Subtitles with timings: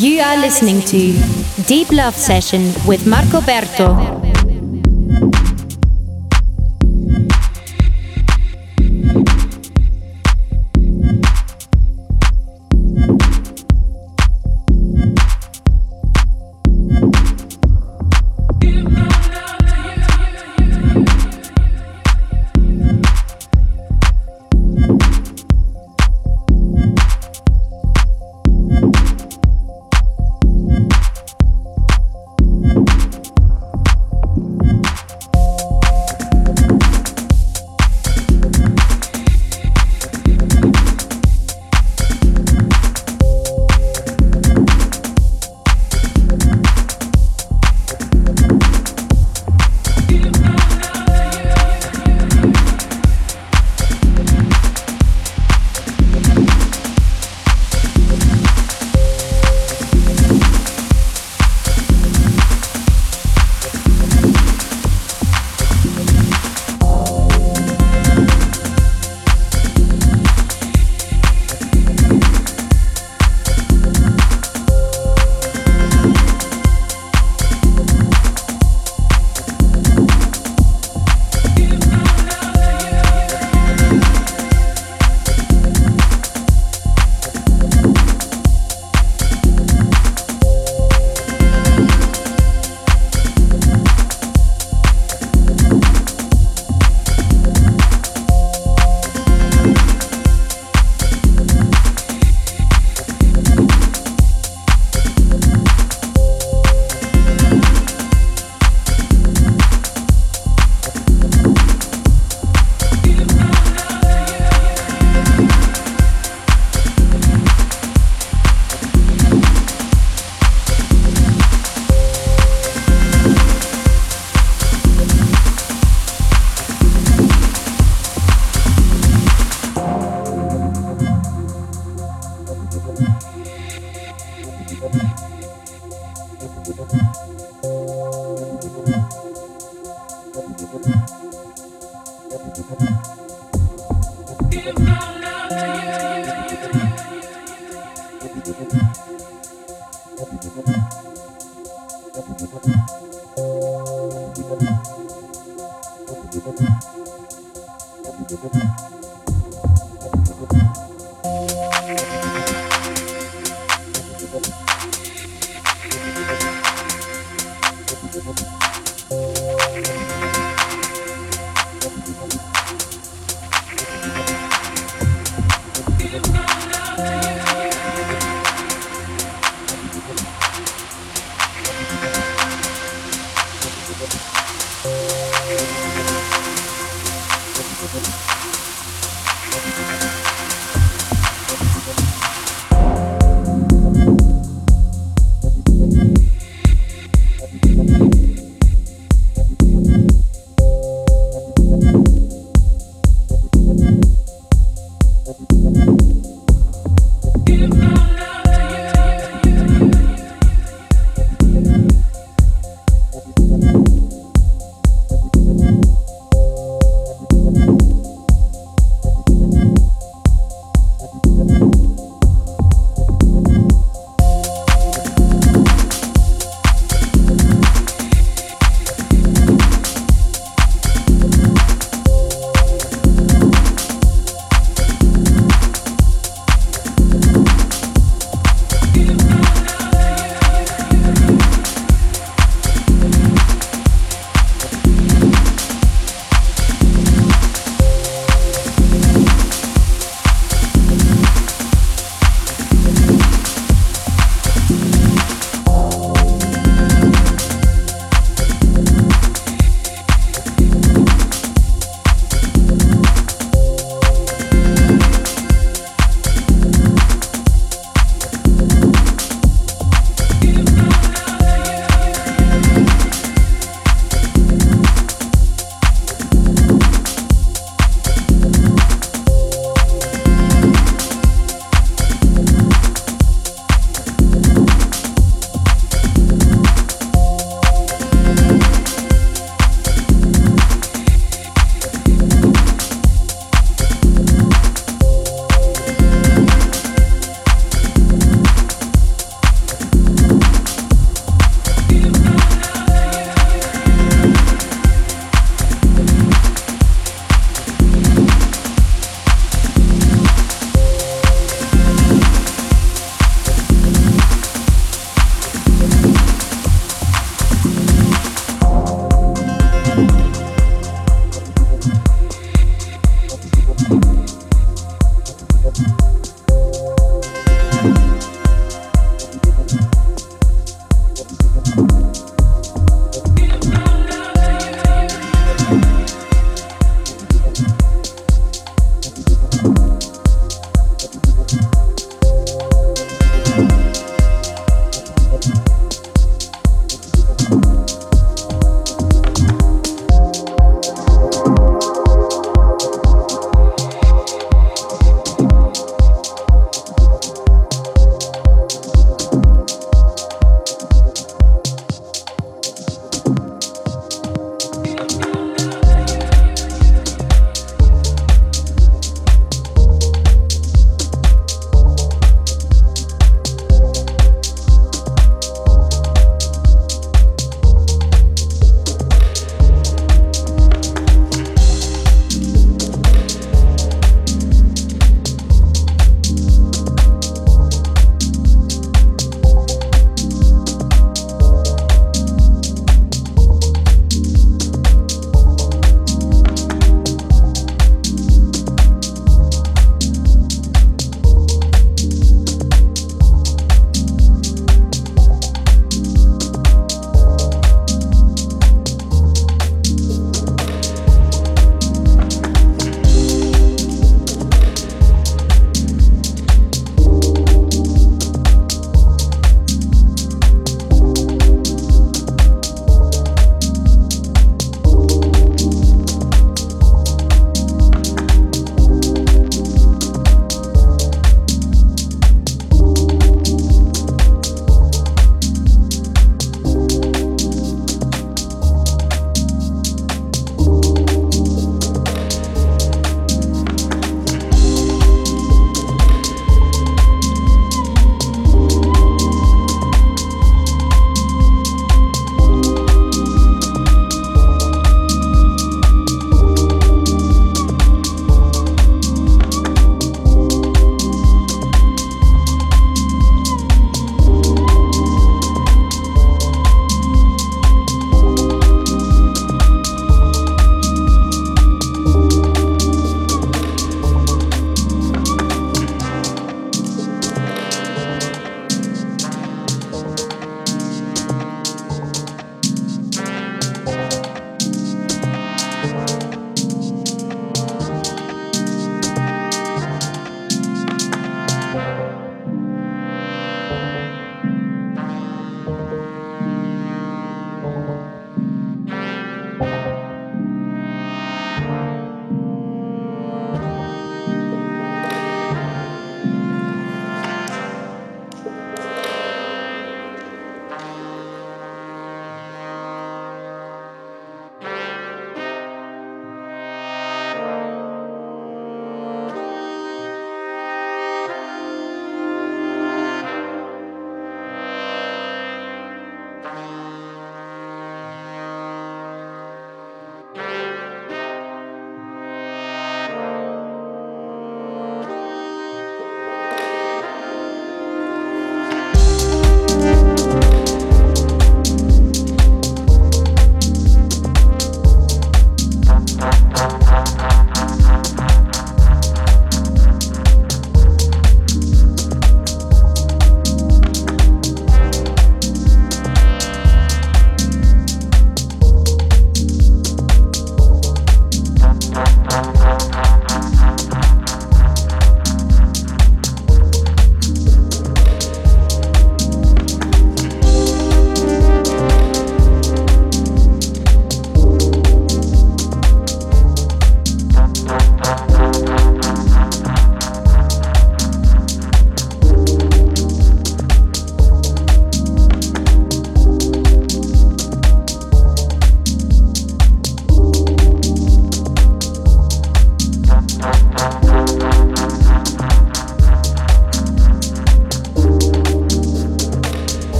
[0.00, 1.12] You are listening to
[1.66, 4.09] Deep Love Session with Marco Berto.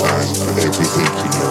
[0.00, 1.49] signs for everything you know.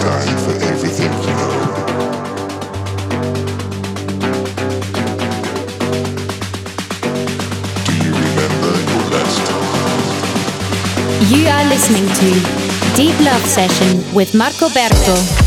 [0.00, 1.52] for everything you know.
[11.28, 15.41] You are listening to Deep Love Session with Marco Berto.